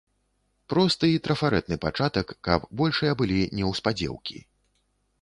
[0.71, 4.47] Просты і трафарэтны пачатак, каб большыя былі неўспадзеўкі.